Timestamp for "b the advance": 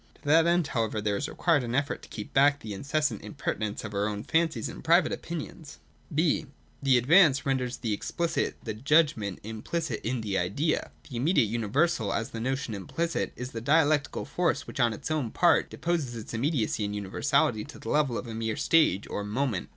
6.15-7.45